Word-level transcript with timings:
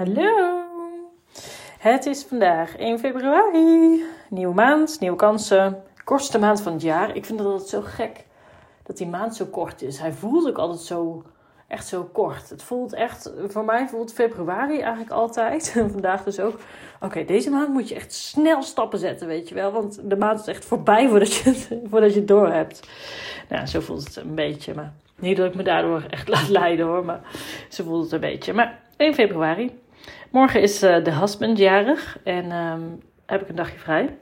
Hallo. 0.00 0.62
Het 1.78 2.06
is 2.06 2.24
vandaag 2.24 2.76
1 2.76 2.98
februari. 2.98 4.04
Nieuwe 4.28 4.54
maand, 4.54 5.00
nieuwe 5.00 5.16
kansen. 5.16 5.82
Kortste 6.04 6.38
maand 6.38 6.62
van 6.62 6.72
het 6.72 6.82
jaar. 6.82 7.16
Ik 7.16 7.24
vind 7.24 7.38
het 7.38 7.48
altijd 7.48 7.68
zo 7.68 7.80
gek 7.80 8.24
dat 8.82 8.96
die 8.96 9.06
maand 9.06 9.36
zo 9.36 9.44
kort 9.44 9.82
is. 9.82 9.98
Hij 9.98 10.12
voelt 10.12 10.48
ook 10.48 10.58
altijd 10.58 10.80
zo, 10.80 11.24
echt 11.68 11.86
zo 11.86 12.08
kort. 12.12 12.50
Het 12.50 12.62
voelt 12.62 12.92
echt, 12.92 13.32
voor 13.48 13.64
mij 13.64 13.88
voelt 13.88 14.12
februari 14.12 14.78
eigenlijk 14.78 15.10
altijd. 15.10 15.72
En 15.76 15.90
vandaag 15.96 16.24
dus 16.24 16.40
ook. 16.40 16.58
Oké, 17.00 17.24
deze 17.24 17.50
maand 17.50 17.68
moet 17.68 17.88
je 17.88 17.94
echt 17.94 18.12
snel 18.12 18.62
stappen 18.62 18.98
zetten, 18.98 19.26
weet 19.26 19.48
je 19.48 19.54
wel. 19.54 19.72
Want 19.72 20.00
de 20.04 20.16
maand 20.16 20.40
is 20.40 20.46
echt 20.46 20.64
voorbij 20.64 21.08
voordat 21.08 21.34
je 21.34 21.50
het, 21.50 21.68
voordat 21.90 22.14
je 22.14 22.24
door 22.24 22.52
hebt. 22.52 22.88
Nou, 23.48 23.66
zo 23.66 23.80
voelt 23.80 24.04
het 24.04 24.16
een 24.16 24.34
beetje. 24.34 24.74
Maar 24.74 24.92
niet 25.18 25.36
dat 25.36 25.46
ik 25.46 25.54
me 25.54 25.62
daardoor 25.62 26.04
echt 26.10 26.28
laat 26.34 26.48
leiden 26.48 26.86
hoor. 26.86 27.04
Maar 27.04 27.20
zo 27.68 27.84
voelt 27.84 28.02
het 28.02 28.12
een 28.12 28.20
beetje. 28.20 28.52
Maar 28.52 28.78
1 28.96 29.14
februari. 29.14 29.78
Morgen 30.30 30.62
is 30.62 30.82
uh, 30.82 31.04
de 31.04 31.14
husband 31.14 31.58
jarig 31.58 32.18
en 32.24 32.52
um, 32.52 33.02
heb 33.26 33.42
ik 33.42 33.48
een 33.48 33.54
dagje 33.54 33.78
vrij. 33.78 34.18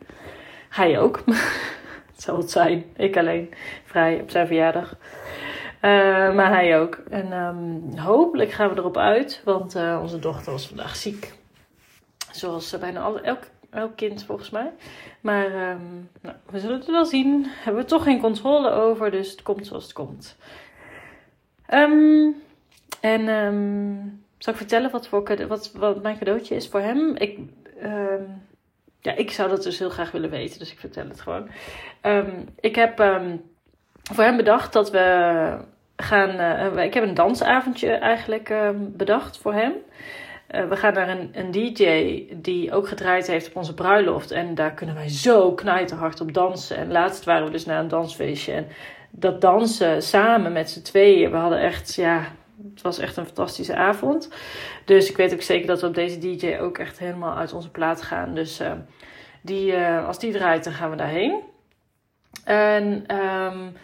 Hij 0.69 0.99
ook. 0.99 1.23
het 2.13 2.23
zal 2.23 2.37
het 2.37 2.51
zijn. 2.51 2.85
Ik 2.97 3.17
alleen 3.17 3.55
vrij 3.85 4.21
op 4.21 4.31
zijn 4.31 4.47
verjaardag. 4.47 4.97
Uh, 5.83 6.35
maar 6.35 6.51
hij 6.51 6.81
ook. 6.81 6.95
En 7.11 7.33
um, 7.33 7.99
hopelijk 7.99 8.51
gaan 8.51 8.69
we 8.69 8.77
erop 8.77 8.97
uit, 8.97 9.41
want 9.45 9.77
uh, 9.77 9.99
onze 10.03 10.19
dochter 10.19 10.53
was 10.53 10.67
vandaag 10.67 10.97
ziek. 10.97 11.33
Zoals 12.33 12.79
bijna 12.79 13.13
elk, 13.23 13.43
elk 13.71 13.97
kind 13.97 14.25
volgens 14.25 14.51
mij. 14.51 14.73
Maar 15.21 15.71
um, 15.71 16.11
nou, 16.21 16.37
we 16.51 16.59
zullen 16.59 16.79
het 16.79 16.87
wel 16.87 17.05
zien. 17.05 17.47
Hebben 17.49 17.83
we 17.83 17.89
toch 17.89 18.03
geen 18.03 18.21
controle 18.21 18.71
over, 18.71 19.11
dus 19.11 19.31
het 19.31 19.43
komt 19.43 19.67
zoals 19.67 19.83
het 19.83 19.93
komt. 19.93 20.37
En 23.01 23.25
zal 24.39 24.53
ik 24.53 24.59
vertellen 24.59 24.91
wat, 24.91 25.09
voor 25.09 25.47
wat, 25.49 25.73
wat 25.73 26.03
mijn 26.03 26.19
cadeautje 26.19 26.55
is 26.55 26.69
voor 26.69 26.81
hem? 26.81 27.17
Ik, 27.17 27.39
um, 27.83 28.43
ja, 29.01 29.15
ik 29.15 29.31
zou 29.31 29.49
dat 29.49 29.63
dus 29.63 29.79
heel 29.79 29.91
graag 29.91 30.11
willen 30.11 30.31
weten, 30.31 30.59
dus 30.59 30.73
ik 30.73 30.79
vertel 30.79 31.09
het 31.09 31.21
gewoon. 31.21 31.49
Um, 32.03 32.49
ik 32.61 32.75
heb 32.75 32.99
um, 32.99 33.43
voor 34.13 34.25
hem 34.25 34.37
bedacht 34.37 34.73
dat 34.73 34.91
we 34.91 35.59
gaan. 35.97 36.31
Uh, 36.75 36.85
ik 36.85 36.95
heb 36.95 37.03
een 37.05 37.15
dansavondje 37.15 37.91
eigenlijk 37.91 38.55
bedacht 38.97 39.39
voor 39.39 39.55
hem. 39.55 39.73
Uh, 40.51 40.69
we 40.69 40.77
gaan 40.77 40.95
naar 40.95 41.09
een, 41.09 41.31
een 41.33 41.51
DJ 41.51 42.25
die 42.37 42.73
ook 42.73 42.89
gedraaid 42.89 43.27
heeft 43.27 43.49
op 43.49 43.57
onze 43.57 43.75
bruiloft. 43.75 44.31
En 44.31 44.55
daar 44.55 44.73
kunnen 44.75 44.95
wij 44.95 45.09
zo 45.09 45.53
knijterhard 45.53 46.21
op 46.21 46.33
dansen. 46.33 46.77
En 46.77 46.93
laatst 46.93 47.25
waren 47.25 47.45
we 47.45 47.53
dus 47.53 47.65
naar 47.65 47.81
een 47.81 47.89
dansfeestje. 47.89 48.53
En 48.53 48.67
dat 49.11 49.41
dansen 49.41 50.03
samen 50.03 50.53
met 50.53 50.71
z'n 50.71 50.83
tweeën. 50.83 51.31
We 51.31 51.37
hadden 51.37 51.61
echt, 51.61 51.95
ja, 51.95 52.23
het 52.63 52.83
was 52.83 52.99
echt 52.99 53.17
een 53.17 53.25
fantastische 53.25 53.77
avond. 53.77 54.29
Dus 54.85 55.11
ik 55.11 55.17
weet 55.17 55.33
ook 55.33 55.43
zeker 55.43 55.67
dat 55.67 55.81
we 55.81 55.87
op 55.87 55.95
deze 55.95 56.19
DJ 56.19 56.57
ook 56.61 56.79
echt 56.79 56.99
helemaal 56.99 57.37
uit 57.37 57.53
onze 57.53 57.71
plaat 57.71 58.03
gaan. 58.03 58.35
Dus 58.35 58.61
uh, 58.61 58.73
die, 59.43 59.73
uh, 59.73 60.07
als 60.07 60.19
die 60.19 60.33
draait, 60.33 60.65
dan 60.65 60.73
gaan 60.73 60.91
we 60.91 60.97
daarheen. 60.97 61.41
En 62.45 63.17
um, 63.17 63.77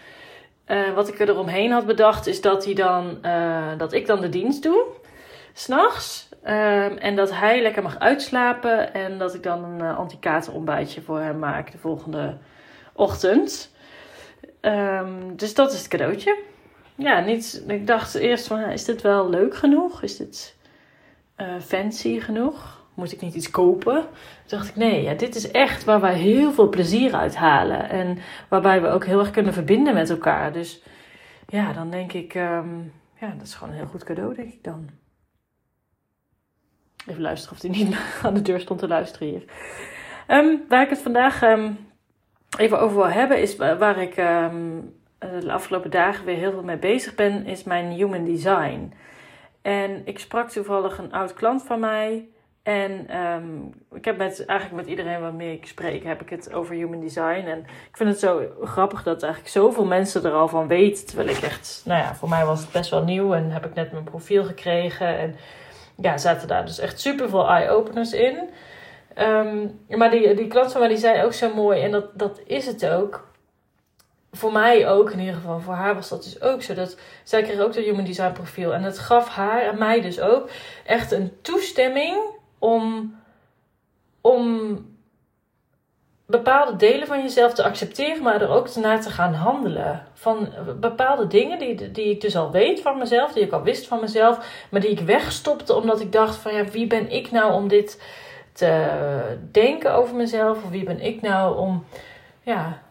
uh, 0.67 0.95
wat 0.95 1.09
ik 1.09 1.21
er 1.21 1.29
eromheen 1.29 1.71
had 1.71 1.87
bedacht, 1.87 2.27
is 2.27 2.41
dat, 2.41 2.65
hij 2.65 2.75
dan, 2.75 3.19
dat 3.79 3.93
ik 3.93 4.07
dan 4.07 4.21
de 4.21 4.29
dienst 4.29 4.63
doe. 4.63 4.85
S'nachts. 5.53 6.29
Um, 6.45 6.51
en 6.97 7.17
dat 7.17 7.31
hij 7.31 7.63
lekker 7.63 7.83
mag 7.83 7.99
uitslapen. 7.99 8.95
En 8.95 9.19
dat 9.19 9.35
ik 9.35 9.43
dan 9.43 9.65
een 9.65 9.97
anti-kater 9.97 10.53
ontbijtje 10.53 11.03
voor 11.03 11.21
hem 11.21 11.39
maak 11.39 11.73
de 11.73 11.79
volgende 11.79 12.37
ochtend. 12.93 13.73
Um, 14.61 15.37
dus 15.37 15.55
dat 15.55 15.73
is 15.73 15.79
het 15.79 15.89
cadeautje 15.89 16.53
ja, 16.95 17.21
niet, 17.21 17.65
ik 17.67 17.87
dacht 17.87 18.15
eerst 18.15 18.47
van, 18.47 18.59
is 18.59 18.85
dit 18.85 19.03
wel 19.03 19.29
leuk 19.29 19.57
genoeg? 19.57 20.03
Is 20.03 20.17
dit 20.17 20.57
uh, 21.37 21.61
fancy 21.61 22.21
genoeg? 22.21 22.83
Moet 22.95 23.13
ik 23.13 23.21
niet 23.21 23.35
iets 23.35 23.51
kopen? 23.51 23.95
Toen 24.47 24.59
dacht 24.59 24.69
ik, 24.69 24.77
nee, 24.77 25.03
ja, 25.03 25.15
dit 25.15 25.35
is 25.35 25.51
echt 25.51 25.85
waar 25.85 26.01
wij 26.01 26.15
heel 26.15 26.53
veel 26.53 26.69
plezier 26.69 27.15
uit 27.15 27.37
halen. 27.37 27.89
En 27.89 28.19
waarbij 28.49 28.83
we 28.83 28.89
ook 28.89 29.05
heel 29.05 29.19
erg 29.19 29.31
kunnen 29.31 29.53
verbinden 29.53 29.95
met 29.95 30.11
elkaar. 30.11 30.53
Dus 30.53 30.83
ja, 31.47 31.73
dan 31.73 31.91
denk 31.91 32.13
ik, 32.13 32.35
um, 32.35 32.93
ja, 33.21 33.35
dat 33.37 33.47
is 33.47 33.55
gewoon 33.55 33.73
een 33.73 33.79
heel 33.79 33.89
goed 33.89 34.05
cadeau, 34.05 34.35
denk 34.35 34.53
ik 34.53 34.65
dan. 34.65 34.89
Even 37.07 37.23
luisteren 37.23 37.57
of 37.57 37.63
hij 37.63 37.71
niet 37.71 37.97
aan 38.23 38.35
de 38.35 38.43
deur 38.43 38.61
stond 38.61 38.81
te 38.81 38.89
luisteren 38.89 39.29
hier. 39.29 39.45
Um, 40.29 40.65
waar 40.69 40.83
ik 40.83 40.91
het 40.91 41.03
vandaag 41.03 41.43
um, 41.43 41.79
even 42.59 42.81
over 42.81 42.97
wil 42.97 43.09
hebben, 43.09 43.41
is 43.41 43.57
waar 43.57 43.99
ik 43.99 44.17
de 45.41 45.53
afgelopen 45.53 45.91
dagen 45.91 46.25
weer 46.25 46.37
heel 46.37 46.51
veel 46.51 46.63
mee 46.63 46.77
bezig 46.77 47.15
ben, 47.15 47.47
is 47.47 47.65
mijn 47.65 47.91
human 47.91 48.25
design. 48.25 48.93
En 49.63 50.03
ik 50.05 50.19
sprak 50.19 50.51
toevallig 50.51 50.99
een 50.99 51.13
oud 51.13 51.35
klant 51.35 51.63
van 51.63 51.81
mij. 51.81 52.29
En 52.63 53.17
um, 53.21 53.75
ik 53.93 54.05
heb 54.05 54.17
met, 54.17 54.45
eigenlijk 54.45 54.81
met 54.81 54.91
iedereen 54.91 55.21
waarmee 55.21 55.53
ik 55.53 55.67
spreek, 55.67 56.05
heb 56.05 56.21
ik 56.21 56.31
het 56.31 56.53
over 56.53 56.75
human 56.75 57.01
design. 57.01 57.45
En 57.47 57.59
ik 57.59 57.97
vind 57.97 58.09
het 58.09 58.19
zo 58.19 58.43
grappig 58.63 59.03
dat 59.03 59.23
eigenlijk 59.23 59.53
zoveel 59.53 59.85
mensen 59.85 60.25
er 60.25 60.33
al 60.33 60.49
van 60.49 60.67
weten. 60.67 61.07
Terwijl 61.07 61.29
ik 61.29 61.43
echt, 61.43 61.83
nou 61.85 62.01
ja, 62.01 62.15
voor 62.15 62.29
mij 62.29 62.45
was 62.45 62.61
het 62.61 62.73
best 62.73 62.91
wel 62.91 63.05
nieuw 63.05 63.35
en 63.35 63.51
heb 63.51 63.65
ik 63.65 63.75
net 63.75 63.93
mijn 63.93 64.05
profiel 64.05 64.45
gekregen. 64.45 65.19
En 65.19 65.37
ja, 65.97 66.19
zaten 66.19 66.49
daar 66.49 66.65
dus 66.65 66.79
echt 66.79 67.01
super 67.01 67.29
veel 67.29 67.49
eye-openers 67.49 68.13
in. 68.13 68.51
Um, 69.19 69.81
maar 69.89 70.11
die, 70.11 70.35
die 70.35 70.49
klant 70.49 70.73
van 70.73 70.81
mij 70.81 70.89
die 70.89 70.99
zei 70.99 71.25
ook 71.25 71.33
zo 71.33 71.55
mooi, 71.55 71.81
en 71.81 71.91
dat, 71.91 72.19
dat 72.19 72.41
is 72.47 72.67
het 72.67 72.87
ook 72.87 73.29
voor 74.35 74.53
mij 74.53 74.89
ook 74.89 75.11
in 75.11 75.19
ieder 75.19 75.35
geval, 75.35 75.61
voor 75.61 75.75
haar 75.75 75.95
was 75.95 76.09
dat 76.09 76.23
dus 76.23 76.41
ook 76.41 76.63
zo. 76.63 76.75
Dat, 76.75 76.97
zij 77.23 77.43
kreeg 77.43 77.61
ook 77.61 77.75
dat 77.75 77.85
Human 77.85 78.05
Design 78.05 78.33
profiel. 78.33 78.75
En 78.75 78.83
het 78.83 78.99
gaf 78.99 79.29
haar 79.29 79.63
en 79.63 79.79
mij 79.79 80.01
dus 80.01 80.21
ook 80.21 80.51
echt 80.85 81.13
een 81.13 81.33
toestemming 81.43 82.17
om, 82.59 83.15
om 84.21 84.79
bepaalde 86.27 86.77
delen 86.77 87.07
van 87.07 87.23
jezelf 87.23 87.55
te 87.55 87.65
accepteren, 87.65 88.23
maar 88.23 88.41
er 88.41 88.49
ook 88.49 88.75
naar 88.75 89.03
te 89.03 89.11
gaan 89.11 89.35
handelen. 89.35 90.07
Van 90.15 90.49
bepaalde 90.81 91.27
dingen 91.27 91.59
die, 91.59 91.91
die 91.91 92.11
ik 92.11 92.21
dus 92.21 92.37
al 92.37 92.51
weet 92.51 92.81
van 92.81 92.99
mezelf, 92.99 93.33
die 93.33 93.43
ik 93.43 93.53
al 93.53 93.63
wist 93.63 93.87
van 93.87 94.01
mezelf, 94.01 94.67
maar 94.71 94.81
die 94.81 94.91
ik 94.91 95.01
wegstopte 95.01 95.75
omdat 95.75 96.01
ik 96.01 96.13
dacht 96.13 96.37
van 96.37 96.55
ja, 96.55 96.65
wie 96.65 96.87
ben 96.87 97.11
ik 97.11 97.31
nou 97.31 97.53
om 97.53 97.69
dit 97.69 98.03
te 98.53 98.89
denken 99.51 99.95
over 99.95 100.15
mezelf? 100.15 100.65
Of 100.65 100.71
wie 100.71 100.85
ben 100.85 101.01
ik 101.01 101.21
nou 101.21 101.59
om 101.59 101.85
ja, 102.43 102.83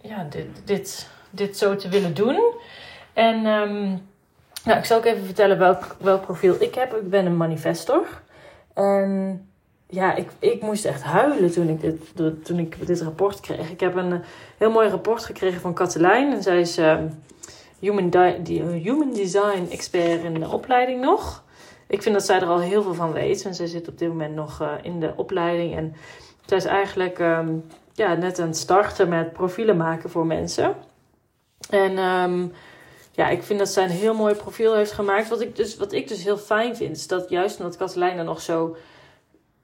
ja, 0.00 0.26
dit, 0.30 0.46
dit, 0.64 1.08
dit 1.30 1.56
zo 1.56 1.76
te 1.76 1.88
willen 1.88 2.14
doen. 2.14 2.40
En 3.12 3.46
um, 3.46 4.08
nou, 4.64 4.78
ik 4.78 4.84
zal 4.84 4.98
ook 4.98 5.04
even 5.04 5.24
vertellen 5.24 5.58
welk, 5.58 5.96
welk 6.00 6.22
profiel 6.22 6.62
ik 6.62 6.74
heb. 6.74 6.94
Ik 6.94 7.10
ben 7.10 7.26
een 7.26 7.36
manifestor. 7.36 8.22
En 8.74 9.42
ja, 9.86 10.14
ik, 10.14 10.30
ik 10.38 10.62
moest 10.62 10.84
echt 10.84 11.02
huilen 11.02 11.52
toen 11.52 11.68
ik, 11.68 11.80
dit, 11.80 12.16
toen 12.44 12.58
ik 12.58 12.86
dit 12.86 13.00
rapport 13.00 13.40
kreeg. 13.40 13.70
Ik 13.70 13.80
heb 13.80 13.94
een 13.96 14.12
eh, 14.12 14.18
heel 14.56 14.70
mooi 14.70 14.88
rapport 14.88 15.24
gekregen 15.24 15.60
van 15.60 15.74
Katelijn. 15.74 16.32
En 16.32 16.42
zij 16.42 16.60
is 16.60 16.78
uh, 16.78 16.98
human, 17.78 18.10
di 18.42 18.62
human 18.62 19.12
design 19.12 19.66
expert 19.70 20.22
in 20.22 20.34
de 20.34 20.48
opleiding 20.48 21.00
nog. 21.00 21.44
Ik 21.86 22.02
vind 22.02 22.14
dat 22.14 22.24
zij 22.24 22.40
er 22.40 22.46
al 22.46 22.60
heel 22.60 22.82
veel 22.82 22.94
van 22.94 23.12
weet. 23.12 23.44
En 23.44 23.54
zij 23.54 23.66
zit 23.66 23.88
op 23.88 23.98
dit 23.98 24.08
moment 24.08 24.34
nog 24.34 24.62
uh, 24.62 24.72
in 24.82 25.00
de 25.00 25.12
opleiding. 25.16 25.76
En 25.76 25.94
zij 26.46 26.56
is 26.56 26.64
eigenlijk 26.64 27.18
um, 27.18 27.64
ja, 27.98 28.14
net 28.14 28.38
aan 28.38 28.46
het 28.46 28.56
starten 28.56 29.08
met 29.08 29.32
profielen 29.32 29.76
maken 29.76 30.10
voor 30.10 30.26
mensen. 30.26 30.74
En 31.70 31.98
um, 31.98 32.52
ja, 33.12 33.28
ik 33.28 33.42
vind 33.42 33.58
dat 33.58 33.68
zij 33.68 33.84
een 33.84 33.90
heel 33.90 34.14
mooi 34.14 34.34
profiel 34.34 34.74
heeft 34.74 34.92
gemaakt. 34.92 35.28
Wat 35.28 35.40
ik 35.40 35.56
dus, 35.56 35.76
wat 35.76 35.92
ik 35.92 36.08
dus 36.08 36.24
heel 36.24 36.36
fijn 36.36 36.76
vind, 36.76 36.96
is 36.96 37.06
dat 37.06 37.28
juist 37.28 37.58
omdat 37.58 37.76
Katelijn 37.76 38.18
er 38.18 38.24
nog 38.24 38.40
zo 38.40 38.76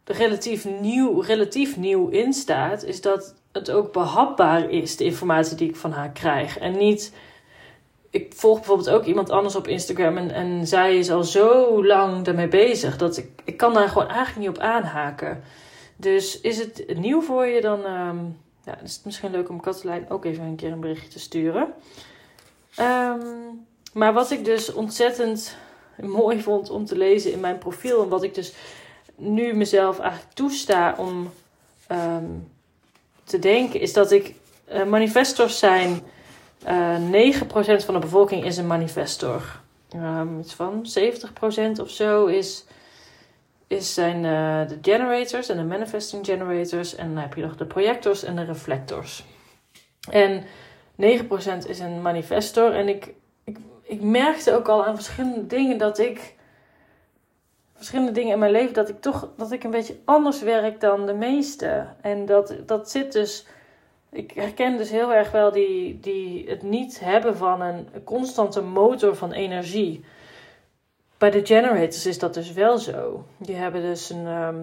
relatief 0.05 0.65
nieuw, 0.81 1.21
relatief 1.21 1.77
nieuw 1.77 2.09
in 2.09 2.33
staat, 2.33 2.84
is 2.84 3.00
dat 3.00 3.34
het 3.53 3.71
ook 3.71 3.93
behapbaar 3.93 4.71
is, 4.71 4.97
de 4.97 5.05
informatie 5.05 5.56
die 5.56 5.69
ik 5.69 5.77
van 5.77 5.93
haar 5.93 6.11
krijg. 6.11 6.59
En 6.59 6.77
niet. 6.77 7.12
Ik 8.11 8.33
volg 8.37 8.56
bijvoorbeeld 8.56 8.91
ook 8.91 9.05
iemand 9.05 9.31
anders 9.31 9.56
op 9.56 9.69
Instagram 9.69 10.17
en, 10.17 10.31
en 10.31 10.67
zij 10.67 10.99
is 10.99 11.11
al 11.11 11.25
zo 11.25 11.84
lang 11.87 12.25
daarmee 12.25 12.49
bezig 12.49 12.97
dat 12.97 13.17
ik, 13.17 13.28
ik 13.44 13.56
kan 13.56 13.75
daar 13.75 13.89
gewoon 13.89 14.08
eigenlijk 14.08 14.38
niet 14.38 14.56
op 14.56 14.62
aanhaken. 14.62 15.43
Dus 16.05 16.41
is 16.41 16.59
het 16.59 16.97
nieuw 16.97 17.23
voor 17.23 17.47
je, 17.47 17.61
dan 17.61 17.85
um, 17.87 18.37
ja, 18.65 18.79
is 18.83 18.95
het 18.95 19.05
misschien 19.05 19.31
leuk 19.31 19.49
om 19.49 19.61
Katelijn 19.61 20.11
ook 20.11 20.25
even 20.25 20.45
een 20.45 20.56
keer 20.56 20.73
een 20.73 20.81
berichtje 20.81 21.09
te 21.09 21.19
sturen. 21.19 21.73
Um, 22.79 23.67
maar 23.93 24.12
wat 24.12 24.31
ik 24.31 24.45
dus 24.45 24.73
ontzettend 24.73 25.56
mooi 26.21 26.43
vond 26.43 26.71
om 26.71 26.85
te 26.85 26.97
lezen 26.97 27.33
in 27.33 27.41
mijn 27.41 27.59
profiel, 27.59 28.03
en 28.03 28.09
wat 28.09 28.23
ik 28.23 28.35
dus 28.35 28.55
nu 29.17 29.55
mezelf 29.55 29.99
eigenlijk 29.99 30.33
toesta 30.33 30.95
om 30.99 31.31
um, 31.91 32.49
te 33.25 33.39
denken, 33.39 33.81
is 33.81 33.93
dat 33.93 34.11
ik 34.11 34.35
uh, 34.73 34.85
manifestors 34.85 35.59
zijn. 35.59 36.01
Uh, 36.69 37.33
9% 37.41 37.85
van 37.85 37.95
de 37.95 38.01
bevolking 38.01 38.45
is 38.45 38.56
een 38.56 38.67
manifestor. 38.67 39.61
Iets 40.41 40.55
van 40.55 40.87
70% 41.79 41.81
of 41.81 41.91
zo 41.91 42.27
is 42.27 42.65
is, 43.75 43.94
zijn 43.94 44.17
uh, 44.17 44.69
de 44.69 44.79
generators 44.82 45.49
en 45.49 45.56
de 45.56 45.62
manifesting 45.62 46.25
generators. 46.26 46.94
En 46.94 47.15
dan 47.15 47.23
heb 47.23 47.35
je 47.35 47.43
nog 47.43 47.56
de 47.56 47.67
projectors 47.67 48.23
en 48.23 48.37
de 48.37 48.44
reflectors. 48.44 49.25
En 50.11 50.44
9% 51.03 51.06
is 51.67 51.79
een 51.79 52.03
manifestor. 52.03 52.75
En 52.75 52.88
ik, 52.88 53.15
ik, 53.44 53.59
ik 53.82 54.00
merkte 54.00 54.55
ook 54.55 54.69
al 54.69 54.85
aan 54.85 54.94
verschillende 54.94 55.47
dingen 55.47 55.79
dat 55.79 55.99
ik 55.99 56.35
verschillende 57.75 58.12
dingen 58.12 58.32
in 58.32 58.38
mijn 58.38 58.53
leven 58.53 58.75
dat 58.75 58.88
ik 58.88 59.00
toch 59.00 59.29
dat 59.37 59.53
ik 59.53 59.65
een 59.65 59.71
beetje 59.71 59.97
anders 60.05 60.43
werk 60.43 60.81
dan 60.81 61.06
de 61.06 61.15
meeste. 61.15 61.87
En 62.00 62.27
dat, 62.27 62.55
dat 62.67 62.91
zit 62.91 63.12
dus. 63.12 63.47
Ik 64.11 64.31
herken 64.31 64.77
dus 64.77 64.91
heel 64.91 65.12
erg 65.12 65.31
wel 65.31 65.53
die, 65.53 66.00
die, 66.00 66.49
het 66.49 66.62
niet 66.62 67.00
hebben 67.00 67.37
van 67.37 67.61
een 67.61 67.88
constante 68.05 68.62
motor 68.62 69.17
van 69.17 69.32
energie. 69.32 70.05
Bij 71.19 71.31
de 71.31 71.46
generators 71.46 72.06
is 72.06 72.19
dat 72.19 72.34
dus 72.34 72.52
wel 72.52 72.78
zo. 72.78 73.25
Die 73.37 73.56
hebben 73.56 73.82
dus 73.82 74.11
een. 74.11 74.26
Ehm, 74.26 74.56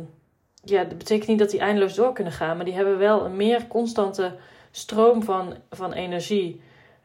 ja, 0.63 0.83
dat 0.83 0.97
betekent 0.97 1.27
niet 1.27 1.39
dat 1.39 1.49
die 1.49 1.59
eindeloos 1.59 1.95
door 1.95 2.13
kunnen 2.13 2.33
gaan, 2.33 2.55
maar 2.55 2.65
die 2.65 2.73
hebben 2.73 2.97
wel 2.97 3.25
een 3.25 3.35
meer 3.35 3.67
constante 3.67 4.35
stroom 4.71 5.23
van, 5.23 5.55
van 5.69 5.93
energie. 5.93 6.61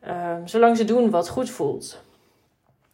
Um, 0.09 0.49
zolang 0.49 0.77
ze 0.77 0.85
doen 0.85 1.11
wat 1.11 1.29
goed 1.29 1.51
voelt. 1.51 2.03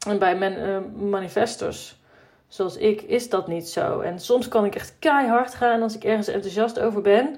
En 0.06 0.18
bij 0.18 0.36
men, 0.36 0.58
uh, 0.58 1.08
manifestors, 1.10 2.00
zoals 2.48 2.76
ik, 2.76 3.02
is 3.02 3.28
dat 3.28 3.48
niet 3.48 3.68
zo. 3.68 4.00
En 4.00 4.18
soms 4.20 4.48
kan 4.48 4.64
ik 4.64 4.74
echt 4.74 4.94
keihard 4.98 5.54
gaan 5.54 5.82
als 5.82 5.94
ik 5.94 6.04
ergens 6.04 6.28
enthousiast 6.28 6.80
over 6.80 7.02
ben. 7.02 7.36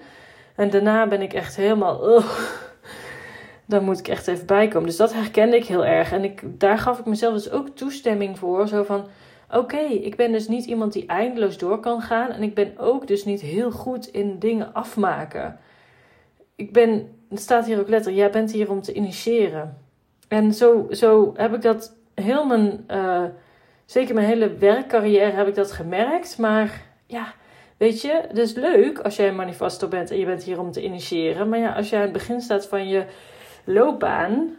En 0.55 0.71
daarna 0.71 1.07
ben 1.07 1.23
ik 1.23 1.33
echt 1.33 1.57
helemaal. 1.57 2.23
Dan 3.67 3.85
moet 3.85 3.99
ik 3.99 4.09
echt 4.09 4.27
even 4.27 4.47
bijkomen. 4.47 4.89
Dus 4.89 4.97
dat 4.97 5.13
herkende 5.13 5.57
ik 5.57 5.65
heel 5.65 5.85
erg. 5.85 6.13
En 6.13 6.25
ik, 6.25 6.43
daar 6.61 6.79
gaf 6.79 6.99
ik 6.99 7.05
mezelf 7.05 7.35
dus 7.35 7.51
ook 7.51 7.69
toestemming 7.69 8.39
voor. 8.39 8.69
Zo 8.69 8.83
van: 8.83 9.07
oké, 9.51 9.79
ik 9.79 10.17
ben 10.17 10.33
dus 10.33 10.49
niet 10.49 10.65
iemand 10.65 10.93
die 10.93 11.07
eindeloos 11.07 11.59
door 11.59 11.81
kan 11.81 12.01
gaan. 12.01 12.31
En 12.31 12.43
ik 12.43 12.55
ben 12.55 12.79
ook 12.79 13.07
dus 13.07 13.25
niet 13.25 13.41
heel 13.41 13.71
goed 13.71 14.07
in 14.07 14.39
dingen 14.39 14.73
afmaken. 14.73 15.59
Ik 16.57 16.73
ben, 16.73 17.09
het 17.29 17.41
staat 17.41 17.67
hier 17.67 17.79
ook 17.79 17.89
letterlijk, 17.89 18.23
jij 18.23 18.31
bent 18.31 18.53
hier 18.53 18.71
om 18.71 18.83
te 18.83 18.93
initiëren. 18.93 19.79
En 20.29 20.55
zo, 20.55 20.87
zo 20.91 21.33
heb 21.37 21.55
ik 21.55 21.63
dat 21.63 21.97
heel 22.15 22.47
mijn, 22.47 22.85
uh, 22.91 23.25
zeker 23.85 24.15
mijn 24.15 24.27
hele 24.27 24.55
werkcarrière 24.55 25.31
heb 25.31 25.49
ik 25.49 25.55
dat 25.55 25.73
gemerkt. 25.73 26.39
Maar 26.39 26.83
ja, 27.07 27.35
weet 27.77 28.01
je, 28.01 28.21
het 28.29 28.39
is 28.39 28.55
leuk 28.55 28.99
als 28.99 29.17
jij 29.17 29.29
een 29.29 29.37
manifestor 29.37 29.89
bent 29.89 30.11
en 30.11 30.19
je 30.19 30.27
bent 30.27 30.43
hier 30.43 30.61
om 30.61 30.71
te 30.71 30.83
initiëren. 30.83 31.49
Maar 31.49 31.59
ja, 31.59 31.73
als 31.73 31.89
jij 31.89 31.99
aan 31.99 32.05
het 32.05 32.13
begin 32.13 32.41
staat 32.41 32.67
van 32.67 32.89
je 32.89 33.05
loopbaan, 33.65 34.57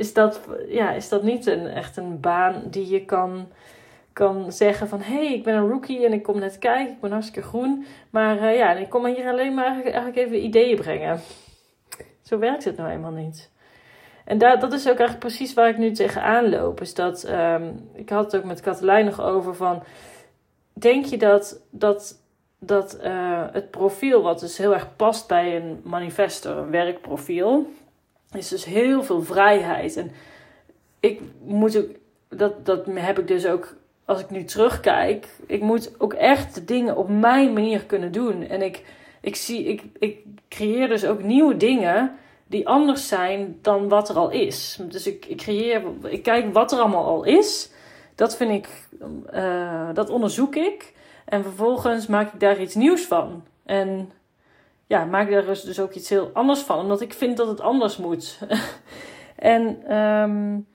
is 0.00 0.12
dat, 0.12 0.40
ja, 0.68 0.92
is 0.92 1.08
dat 1.08 1.22
niet 1.22 1.46
een, 1.46 1.66
echt 1.66 1.96
een 1.96 2.20
baan 2.20 2.62
die 2.66 2.88
je 2.88 3.04
kan, 3.04 3.48
kan 4.12 4.52
zeggen 4.52 4.88
van... 4.88 5.00
hé, 5.00 5.14
hey, 5.14 5.34
ik 5.34 5.42
ben 5.42 5.54
een 5.54 5.68
rookie 5.68 6.06
en 6.06 6.12
ik 6.12 6.22
kom 6.22 6.38
net 6.38 6.58
kijken, 6.58 6.92
ik 6.92 7.00
ben 7.00 7.12
hartstikke 7.12 7.48
groen. 7.48 7.86
Maar 8.10 8.36
uh, 8.36 8.56
ja, 8.56 8.72
ik 8.72 8.88
kom 8.88 9.06
hier 9.06 9.28
alleen 9.28 9.54
maar 9.54 9.82
eigenlijk, 9.82 10.16
even 10.16 10.44
ideeën 10.44 10.76
brengen. 10.76 11.20
Zo 12.22 12.38
werkt 12.38 12.64
het 12.64 12.76
nou 12.76 12.90
eenmaal 12.90 13.10
niet. 13.10 13.50
En 14.24 14.38
daar, 14.38 14.60
dat 14.60 14.72
is 14.72 14.82
ook 14.82 14.98
eigenlijk 14.98 15.18
precies 15.18 15.54
waar 15.54 15.68
ik 15.68 15.78
nu 15.78 15.92
tegenaan 15.92 16.48
loop. 16.48 16.80
Is 16.80 16.94
dat, 16.94 17.28
um, 17.28 17.88
ik 17.92 18.08
had 18.08 18.24
het 18.24 18.36
ook 18.36 18.44
met 18.46 18.60
Katelijn 18.60 19.04
nog 19.04 19.20
over 19.20 19.54
van... 19.54 19.82
Denk 20.72 21.04
je 21.04 21.16
dat, 21.16 21.60
dat, 21.70 22.22
dat 22.58 22.98
uh, 23.04 23.44
het 23.52 23.70
profiel 23.70 24.22
wat 24.22 24.40
dus 24.40 24.58
heel 24.58 24.74
erg 24.74 24.96
past 24.96 25.28
bij 25.28 25.56
een 25.56 25.80
manifesto, 25.84 26.58
een 26.58 26.70
werkprofiel... 26.70 27.66
is 28.34 28.48
dus 28.48 28.64
heel 28.64 29.02
veel 29.02 29.22
vrijheid. 29.22 29.96
En 29.96 30.10
ik 31.00 31.20
moet 31.44 31.78
ook... 31.78 31.88
Dat, 32.28 32.66
dat 32.66 32.86
heb 32.86 33.18
ik 33.18 33.28
dus 33.28 33.46
ook 33.46 33.76
als 34.04 34.20
ik 34.20 34.30
nu 34.30 34.44
terugkijk. 34.44 35.28
Ik 35.46 35.60
moet 35.60 36.00
ook 36.00 36.12
echt 36.12 36.54
de 36.54 36.64
dingen 36.64 36.96
op 36.96 37.08
mijn 37.08 37.52
manier 37.52 37.84
kunnen 37.84 38.12
doen. 38.12 38.42
En 38.42 38.62
ik, 38.62 38.84
ik, 39.20 39.36
zie, 39.36 39.64
ik, 39.64 39.82
ik 39.98 40.18
creëer 40.48 40.88
dus 40.88 41.04
ook 41.04 41.22
nieuwe 41.22 41.56
dingen 41.56 42.16
die 42.46 42.68
anders 42.68 43.08
zijn 43.08 43.58
dan 43.62 43.88
wat 43.88 44.08
er 44.08 44.16
al 44.16 44.30
is. 44.30 44.80
Dus 44.88 45.06
ik, 45.06 45.26
ik 45.26 45.36
creëer, 45.36 45.82
ik 46.02 46.22
kijk 46.22 46.52
wat 46.52 46.72
er 46.72 46.78
allemaal 46.78 47.04
al 47.04 47.24
is. 47.24 47.70
Dat 48.14 48.36
vind 48.36 48.50
ik, 48.50 48.68
uh, 49.34 49.88
dat 49.94 50.10
onderzoek 50.10 50.56
ik. 50.56 50.92
En 51.24 51.42
vervolgens 51.42 52.06
maak 52.06 52.32
ik 52.32 52.40
daar 52.40 52.60
iets 52.60 52.74
nieuws 52.74 53.02
van. 53.02 53.44
En 53.64 54.12
ja, 54.90 55.04
maak 55.04 55.30
daar 55.30 55.44
dus, 55.44 55.62
dus 55.62 55.80
ook 55.80 55.92
iets 55.92 56.08
heel 56.08 56.30
anders 56.32 56.60
van, 56.60 56.78
omdat 56.78 57.00
ik 57.00 57.12
vind 57.12 57.36
dat 57.36 57.48
het 57.48 57.60
anders 57.60 57.96
moet. 57.96 58.38
en 59.36 59.96
um, 59.96 60.66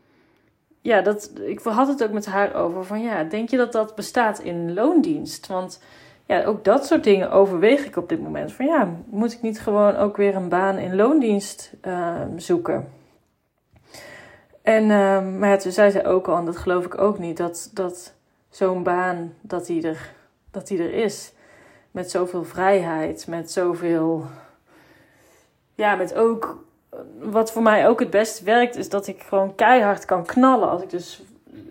ja, 0.81 1.01
dat, 1.01 1.31
ik 1.45 1.59
had 1.59 1.87
het 1.87 2.03
ook 2.03 2.11
met 2.11 2.25
haar 2.25 2.53
over 2.53 2.85
van 2.85 3.01
ja, 3.01 3.23
denk 3.23 3.49
je 3.49 3.57
dat 3.57 3.71
dat 3.71 3.95
bestaat 3.95 4.39
in 4.39 4.73
loondienst? 4.73 5.47
Want 5.47 5.81
ja, 6.25 6.43
ook 6.43 6.63
dat 6.63 6.85
soort 6.85 7.03
dingen 7.03 7.31
overweeg 7.31 7.85
ik 7.85 7.95
op 7.95 8.09
dit 8.09 8.21
moment. 8.21 8.51
Van 8.53 8.65
ja, 8.65 8.89
moet 9.05 9.33
ik 9.33 9.41
niet 9.41 9.59
gewoon 9.59 9.95
ook 9.95 10.17
weer 10.17 10.35
een 10.35 10.49
baan 10.49 10.77
in 10.77 10.95
loondienst 10.95 11.73
uh, 11.87 12.21
zoeken? 12.35 12.87
En, 14.61 14.83
uh, 14.83 15.27
maar 15.37 15.49
ja, 15.49 15.57
toen 15.57 15.71
zei 15.71 15.91
ze 15.91 16.05
ook 16.05 16.27
al, 16.27 16.37
en 16.37 16.45
dat 16.45 16.57
geloof 16.57 16.85
ik 16.85 16.97
ook 16.97 17.19
niet, 17.19 17.37
dat, 17.37 17.69
dat 17.73 18.13
zo'n 18.49 18.83
baan, 18.83 19.33
dat 19.41 19.65
die, 19.65 19.87
er, 19.87 20.11
dat 20.51 20.67
die 20.67 20.79
er 20.79 20.93
is. 20.93 21.33
Met 21.95 22.11
zoveel 22.11 22.43
vrijheid, 22.43 23.27
met 23.27 23.51
zoveel, 23.51 24.25
ja, 25.75 25.95
met 25.95 26.15
ook, 26.15 26.63
wat 27.19 27.51
voor 27.51 27.61
mij 27.61 27.87
ook 27.87 27.99
het 27.99 28.09
best 28.09 28.43
werkt, 28.43 28.75
is 28.75 28.89
dat 28.89 29.07
ik 29.07 29.21
gewoon 29.21 29.55
keihard 29.55 30.05
kan 30.05 30.25
knallen. 30.25 30.69
Als 30.69 30.81
ik 30.81 30.89
dus 30.89 31.23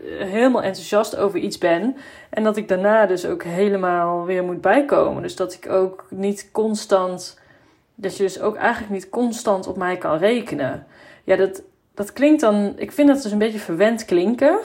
helemaal 0.09 0.63
enthousiast 0.63 1.17
over 1.17 1.39
iets 1.39 1.59
ben. 1.59 1.97
En 2.31 2.45
dat 2.45 2.57
ik 2.57 2.69
daarna 2.69 3.07
dus 3.07 3.27
ook 3.27 3.43
helemaal 3.43 4.25
weer 4.25 4.45
moet 4.45 4.61
bijkomen. 4.61 5.23
Dus 5.23 5.37
dat 5.37 5.53
ik 5.53 5.69
ook 5.69 6.07
niet 6.09 6.49
constant. 6.53 7.39
Dat 7.95 8.17
je 8.17 8.23
dus 8.23 8.41
ook 8.41 8.57
eigenlijk 8.57 8.93
niet 8.93 9.09
constant 9.09 9.67
op 9.67 9.77
mij 9.77 9.97
kan 9.97 10.19
rekenen. 10.19 10.87
Ja, 11.25 11.37
dat, 11.37 11.63
dat 11.95 12.13
klinkt 12.13 12.41
dan. 12.41 12.73
Ik 12.77 12.93
vind 12.93 13.09
dat 13.09 13.23
dus 13.23 13.33
een 13.33 13.39
beetje 13.39 13.59
verwend 13.59 14.05
klinken. 14.05 14.59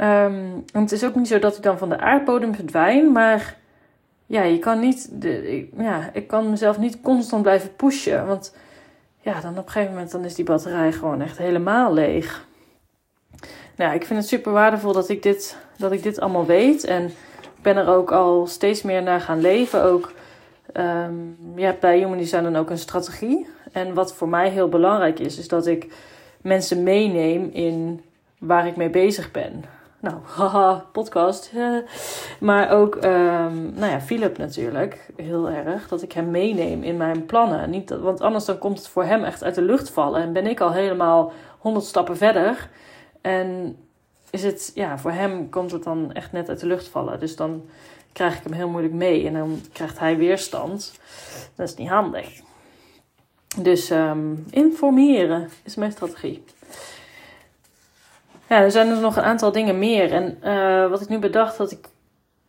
Um, 0.00 0.64
het 0.72 0.92
is 0.92 1.04
ook 1.04 1.14
niet 1.14 1.28
zo 1.28 1.38
dat 1.38 1.56
ik 1.56 1.62
dan 1.62 1.78
van 1.78 1.88
de 1.88 1.98
aardbodem 1.98 2.54
verdwijn. 2.54 3.12
Maar 3.12 3.56
ja, 4.28 4.42
je 4.42 4.58
kan 4.58 4.80
niet. 4.80 5.22
De, 5.22 5.56
ik, 5.56 5.70
ja, 5.76 6.10
ik 6.12 6.26
kan 6.26 6.50
mezelf 6.50 6.78
niet 6.78 7.00
constant 7.00 7.42
blijven 7.42 7.76
pushen. 7.76 8.26
Want 8.26 8.54
ja, 9.20 9.40
dan 9.40 9.58
op 9.58 9.66
een 9.66 9.72
gegeven 9.72 9.92
moment 9.92 10.10
dan 10.10 10.24
is 10.24 10.34
die 10.34 10.44
batterij 10.44 10.92
gewoon 10.92 11.20
echt 11.20 11.38
helemaal 11.38 11.92
leeg 11.92 12.46
nou, 13.78 13.94
ik 13.94 14.04
vind 14.04 14.18
het 14.18 14.28
super 14.28 14.52
waardevol 14.52 14.92
dat 14.92 15.08
ik 15.08 15.22
dit, 15.22 15.56
dat 15.76 15.92
ik 15.92 16.02
dit 16.02 16.20
allemaal 16.20 16.46
weet. 16.46 16.84
En 16.84 17.04
ik 17.40 17.62
ben 17.62 17.76
er 17.76 17.88
ook 17.88 18.12
al 18.12 18.46
steeds 18.46 18.82
meer 18.82 19.02
naar 19.02 19.20
gaan 19.20 19.40
leven. 19.40 19.82
Ook, 19.82 20.12
um, 20.74 21.36
je 21.54 21.64
hebt 21.64 21.80
bij 21.80 21.98
Human 21.98 22.18
Design 22.18 22.42
dan 22.42 22.56
ook 22.56 22.70
een 22.70 22.78
strategie. 22.78 23.46
En 23.72 23.94
wat 23.94 24.14
voor 24.14 24.28
mij 24.28 24.48
heel 24.50 24.68
belangrijk 24.68 25.18
is, 25.18 25.38
is 25.38 25.48
dat 25.48 25.66
ik 25.66 25.92
mensen 26.42 26.82
meeneem 26.82 27.50
in 27.52 28.02
waar 28.38 28.66
ik 28.66 28.76
mee 28.76 28.90
bezig 28.90 29.30
ben. 29.30 29.64
Nou, 30.00 30.16
haha, 30.36 30.86
podcast. 30.92 31.52
maar 32.40 32.70
ook, 32.70 32.94
um, 32.94 33.72
nou 33.74 33.86
ja, 33.90 34.00
Philip 34.00 34.38
natuurlijk, 34.38 35.10
heel 35.16 35.48
erg. 35.48 35.88
Dat 35.88 36.02
ik 36.02 36.12
hem 36.12 36.30
meeneem 36.30 36.82
in 36.82 36.96
mijn 36.96 37.26
plannen. 37.26 37.70
Niet 37.70 37.90
want 37.90 38.20
anders 38.20 38.44
dan 38.44 38.58
komt 38.58 38.78
het 38.78 38.88
voor 38.88 39.04
hem 39.04 39.24
echt 39.24 39.44
uit 39.44 39.54
de 39.54 39.62
lucht 39.62 39.90
vallen. 39.90 40.22
En 40.22 40.32
ben 40.32 40.46
ik 40.46 40.60
al 40.60 40.72
helemaal 40.72 41.32
honderd 41.58 41.84
stappen 41.84 42.16
verder. 42.16 42.68
En 43.20 43.76
is 44.30 44.42
het, 44.42 44.70
ja, 44.74 44.98
voor 44.98 45.12
hem 45.12 45.50
komt 45.50 45.70
het 45.70 45.82
dan 45.82 46.12
echt 46.12 46.32
net 46.32 46.48
uit 46.48 46.60
de 46.60 46.66
lucht 46.66 46.88
vallen. 46.88 47.20
Dus 47.20 47.36
dan 47.36 47.64
krijg 48.12 48.36
ik 48.36 48.42
hem 48.42 48.52
heel 48.52 48.68
moeilijk 48.68 48.94
mee 48.94 49.26
en 49.26 49.32
dan 49.32 49.60
krijgt 49.72 49.98
hij 49.98 50.16
weerstand. 50.16 50.98
Dat 51.54 51.68
is 51.68 51.74
niet 51.74 51.88
handig. 51.88 52.40
Dus 53.56 53.90
um, 53.90 54.44
informeren 54.50 55.48
is 55.62 55.74
mijn 55.74 55.92
strategie. 55.92 56.44
Ja, 58.48 58.60
er 58.60 58.70
zijn 58.70 58.88
er 58.88 59.00
nog 59.00 59.16
een 59.16 59.22
aantal 59.22 59.52
dingen 59.52 59.78
meer. 59.78 60.12
En 60.12 60.38
uh, 60.44 60.90
wat 60.90 61.00
ik 61.00 61.08
nu 61.08 61.18
bedacht 61.18 61.56
dat 61.56 61.70
ik 61.70 61.86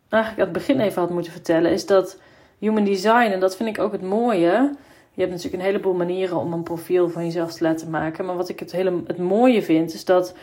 eigenlijk 0.08 0.48
aan 0.48 0.54
het 0.54 0.66
begin 0.66 0.80
even 0.80 1.00
had 1.00 1.10
moeten 1.10 1.32
vertellen, 1.32 1.70
is 1.70 1.86
dat 1.86 2.20
human 2.58 2.84
design, 2.84 3.30
en 3.30 3.40
dat 3.40 3.56
vind 3.56 3.68
ik 3.68 3.78
ook 3.78 3.92
het 3.92 4.02
mooie. 4.02 4.76
Je 5.12 5.20
hebt 5.20 5.30
natuurlijk 5.30 5.62
een 5.62 5.68
heleboel 5.68 5.94
manieren 5.94 6.36
om 6.36 6.52
een 6.52 6.62
profiel 6.62 7.10
van 7.10 7.24
jezelf 7.24 7.52
te 7.52 7.64
laten 7.64 7.90
maken. 7.90 8.24
Maar 8.24 8.36
wat 8.36 8.48
ik 8.48 8.60
het, 8.60 8.72
hele, 8.72 9.02
het 9.06 9.18
mooie 9.18 9.62
vind, 9.62 9.94
is 9.94 10.04
dat 10.04 10.34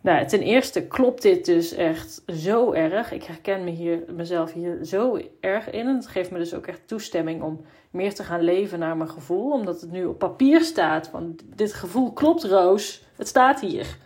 nou, 0.00 0.26
ten 0.26 0.40
eerste 0.40 0.86
klopt 0.86 1.22
dit 1.22 1.44
dus 1.44 1.72
echt 1.74 2.22
zo 2.26 2.72
erg. 2.72 3.12
Ik 3.12 3.22
herken 3.22 3.64
me 3.64 3.70
hier, 3.70 4.02
mezelf 4.08 4.52
hier 4.52 4.78
zo 4.82 5.20
erg 5.40 5.70
in. 5.70 5.86
En 5.86 5.94
het 5.94 6.06
geeft 6.06 6.30
me 6.30 6.38
dus 6.38 6.54
ook 6.54 6.66
echt 6.66 6.88
toestemming 6.88 7.42
om 7.42 7.60
meer 7.90 8.14
te 8.14 8.22
gaan 8.22 8.42
leven 8.42 8.78
naar 8.78 8.96
mijn 8.96 9.10
gevoel. 9.10 9.52
Omdat 9.52 9.80
het 9.80 9.90
nu 9.90 10.04
op 10.04 10.18
papier 10.18 10.60
staat. 10.60 11.08
Van 11.08 11.36
dit 11.44 11.74
gevoel 11.74 12.12
klopt, 12.12 12.44
Roos. 12.44 13.04
Het 13.16 13.28
staat 13.28 13.60
hier. 13.60 13.96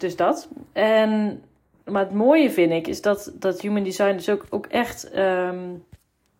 Dus 0.00 0.16
dat. 0.16 0.48
En, 0.72 1.42
maar 1.84 2.02
het 2.04 2.14
mooie 2.14 2.50
vind 2.50 2.72
ik 2.72 2.86
is 2.86 3.02
dat, 3.02 3.32
dat 3.34 3.60
Human 3.60 3.82
Design 3.82 4.12
dus 4.12 4.28
ook, 4.28 4.46
ook 4.50 4.66
echt. 4.66 5.16
Um, 5.16 5.84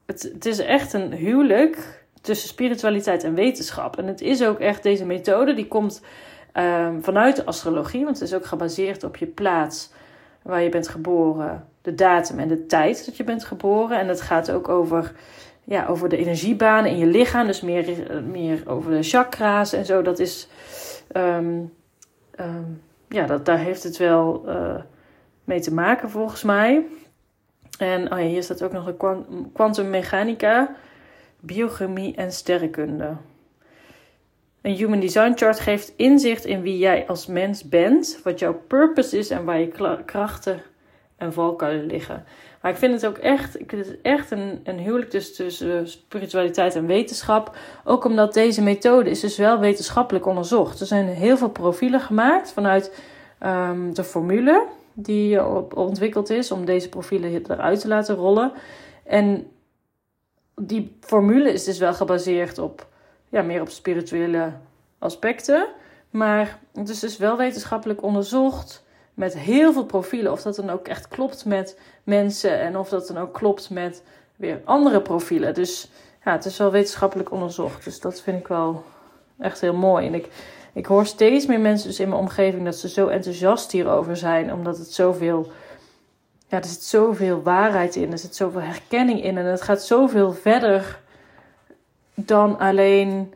het, 0.07 0.23
het 0.23 0.47
is 0.47 0.59
echt 0.59 0.93
een 0.93 1.13
huwelijk 1.13 2.05
tussen 2.21 2.49
spiritualiteit 2.49 3.25
en 3.25 3.35
wetenschap. 3.35 3.99
En 3.99 4.07
het 4.07 4.21
is 4.21 4.45
ook 4.45 4.59
echt 4.59 4.83
deze 4.83 5.05
methode 5.05 5.55
die 5.55 5.69
komt 5.69 6.03
Um, 6.55 7.05
vanuit 7.05 7.37
de 7.37 7.45
astrologie, 7.45 8.05
want 8.05 8.19
het 8.19 8.29
is 8.29 8.35
ook 8.35 8.47
gebaseerd 8.47 9.05
op 9.05 9.17
je 9.17 9.27
plaats 9.27 9.91
waar 10.43 10.63
je 10.63 10.69
bent 10.69 10.89
geboren, 10.89 11.67
de 11.83 11.95
datum 11.95 12.39
en 12.39 12.49
de 12.49 12.67
tijd 12.67 13.07
dat 13.07 13.17
je 13.17 13.25
bent 13.25 13.45
geboren. 13.45 13.99
En 13.99 14.09
het 14.09 14.21
gaat 14.21 14.51
ook 14.51 14.69
over, 14.69 15.13
ja, 15.65 15.87
over 15.87 16.09
de 16.09 16.17
energiebanen 16.17 16.91
in 16.91 16.99
je 16.99 17.07
lichaam, 17.07 17.47
dus 17.47 17.61
meer, 17.61 17.87
meer 18.31 18.63
over 18.67 18.91
de 18.91 19.03
chakra's 19.03 19.73
en 19.73 19.85
zo. 19.85 20.03
Dat 20.03 20.19
is, 20.19 20.49
um, 21.17 21.73
ja, 23.11 23.27
dat, 23.27 23.47
daar 23.47 23.59
heeft 23.59 23.83
het 23.83 23.97
wel 23.97 24.43
uh, 24.47 24.83
mee 25.45 25.61
te 25.61 25.75
maken 25.75 26.11
volgens 26.11 26.43
mij. 26.43 26.87
En 27.79 28.13
oh 28.13 28.19
ja, 28.19 28.27
hier 28.27 28.43
staat 28.43 28.63
ook 28.63 28.73
nog 28.73 28.85
de 28.85 29.23
kwantummechanica, 29.53 30.77
biochemie 31.41 32.17
en 32.17 32.33
sterrenkunde. 32.33 33.17
Een 34.63 34.75
Human 34.75 35.01
Design 35.01 35.33
Chart 35.35 35.61
geeft 35.61 35.93
inzicht 35.97 36.45
in 36.45 36.63
wie 36.63 36.79
jij 36.79 37.07
als 37.07 37.27
mens 37.27 37.69
bent, 37.69 38.21
wat 38.25 38.39
jouw 38.39 38.63
purpose 38.67 39.19
is 39.19 39.31
en 39.31 39.45
waar 39.45 39.61
je 39.61 40.03
krachten 40.05 40.63
en 41.17 41.33
valkuilen 41.33 41.87
liggen. 41.87 42.25
Maar 42.61 42.71
ik 42.71 42.77
vind 42.77 42.93
het 42.93 43.07
ook 43.07 43.19
echt, 43.19 43.61
ik 43.61 43.71
vind 43.71 43.87
het 43.87 43.99
echt 44.03 44.31
een, 44.31 44.61
een 44.65 44.79
huwelijk 44.79 45.11
dus 45.11 45.37
tussen 45.37 45.89
spiritualiteit 45.89 46.75
en 46.75 46.87
wetenschap. 46.87 47.57
Ook 47.85 48.05
omdat 48.05 48.35
deze 48.35 48.63
methode 48.63 49.11
is 49.11 49.21
dus 49.21 49.37
wel 49.37 49.59
wetenschappelijk 49.59 50.27
onderzocht. 50.27 50.81
Er 50.81 50.87
zijn 50.87 51.07
heel 51.07 51.37
veel 51.37 51.51
profielen 51.51 52.01
gemaakt 52.01 52.53
vanuit 52.53 53.03
um, 53.43 53.95
de 53.95 54.05
formule 54.05 54.67
die 54.93 55.45
ontwikkeld 55.75 56.31
is 56.31 56.51
om 56.51 56.65
deze 56.65 56.89
profielen 56.89 57.45
eruit 57.49 57.81
te 57.81 57.89
laten 57.89 58.15
rollen. 58.15 58.53
En 59.05 59.47
die 60.55 60.97
formule 61.01 61.53
is 61.53 61.65
dus 61.65 61.79
wel 61.79 61.95
gebaseerd 61.95 62.59
op 62.59 62.87
ja, 63.29 63.43
meer 63.43 63.61
op 63.61 63.69
spirituele 63.69 64.53
aspecten. 64.99 65.67
Maar 66.11 66.59
het 66.75 66.89
is 66.89 66.99
dus 66.99 67.17
wel 67.17 67.37
wetenschappelijk 67.37 68.03
onderzocht 68.03 68.85
met 69.21 69.39
heel 69.39 69.73
veel 69.73 69.85
profielen. 69.85 70.33
Of 70.33 70.43
dat 70.43 70.57
dan 70.57 70.71
ook 70.71 70.89
echt 70.89 71.09
klopt 71.09 71.45
met 71.45 71.79
mensen 72.05 72.61
en 72.61 72.79
of 72.79 72.89
dat 72.89 73.07
dan 73.07 73.19
ook 73.19 73.35
klopt 73.35 73.71
met 73.71 74.03
weer 74.37 74.61
andere 74.65 75.01
profielen. 75.01 75.55
Dus 75.55 75.91
ja, 76.25 76.33
het 76.33 76.45
is 76.45 76.59
wel 76.59 76.71
wetenschappelijk 76.71 77.31
onderzocht. 77.31 77.85
Dus 77.85 78.01
dat 78.01 78.21
vind 78.21 78.39
ik 78.39 78.49
wel 78.49 78.85
echt 79.39 79.61
heel 79.61 79.75
mooi. 79.75 80.07
En 80.07 80.15
ik, 80.15 80.29
ik 80.73 80.87
hoor 80.87 81.07
steeds 81.07 81.47
meer 81.47 81.61
mensen 81.61 81.89
dus 81.89 82.01
in 82.01 82.09
mijn 82.09 82.21
omgeving 82.21 82.65
dat 82.65 82.77
ze 82.77 82.89
zo 82.89 83.07
enthousiast 83.07 83.73
hierover 83.73 84.17
zijn, 84.17 84.53
omdat 84.53 84.79
het 84.79 84.93
zoveel. 84.93 85.53
Ja, 86.49 86.57
er 86.59 86.65
zit 86.65 86.83
zoveel 86.83 87.43
waarheid 87.43 87.97
in, 87.97 88.13
er 88.13 88.19
zit 88.19 88.37
zoveel 88.37 88.61
herkenning 88.61 89.23
in 89.25 89.39
en 89.39 89.45
het 89.45 89.63
gaat 89.63 89.85
zoveel 89.85 90.33
verder 90.33 91.01
dan 92.15 92.59
alleen 92.59 93.35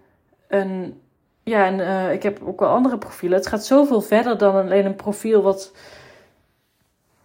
een. 0.48 1.02
Ja, 1.44 1.66
en 1.66 1.78
uh, 1.78 2.12
ik 2.12 2.22
heb 2.22 2.42
ook 2.42 2.60
wel 2.60 2.68
andere 2.68 2.98
profielen. 2.98 3.38
Het 3.38 3.46
gaat 3.46 3.64
zoveel 3.64 4.00
verder 4.00 4.38
dan 4.38 4.54
alleen 4.56 4.86
een 4.86 4.96
profiel 4.96 5.42
wat. 5.42 5.72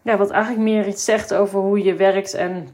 Ja, 0.01 0.17
wat 0.17 0.29
eigenlijk 0.29 0.63
meer 0.63 0.87
iets 0.87 1.05
zegt 1.05 1.33
over 1.33 1.59
hoe 1.59 1.83
je 1.83 1.95
werkt 1.95 2.33
en 2.33 2.69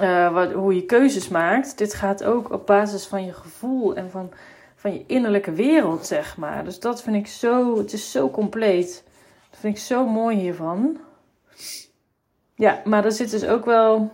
uh, 0.00 0.32
wat, 0.32 0.52
hoe 0.52 0.74
je 0.74 0.84
keuzes 0.84 1.28
maakt. 1.28 1.78
Dit 1.78 1.94
gaat 1.94 2.24
ook 2.24 2.52
op 2.52 2.66
basis 2.66 3.06
van 3.06 3.24
je 3.24 3.32
gevoel 3.32 3.94
en 3.94 4.10
van, 4.10 4.30
van 4.76 4.92
je 4.92 5.04
innerlijke 5.06 5.52
wereld, 5.52 6.06
zeg 6.06 6.36
maar. 6.36 6.64
Dus 6.64 6.80
dat 6.80 7.02
vind 7.02 7.16
ik 7.16 7.26
zo. 7.26 7.78
Het 7.78 7.92
is 7.92 8.10
zo 8.10 8.30
compleet. 8.30 9.04
Dat 9.50 9.60
vind 9.60 9.76
ik 9.76 9.82
zo 9.82 10.06
mooi 10.06 10.36
hiervan. 10.36 10.98
Ja, 12.54 12.82
maar 12.84 13.04
er 13.04 13.12
zit 13.12 13.30
dus 13.30 13.44
ook 13.44 13.64
wel 13.64 14.10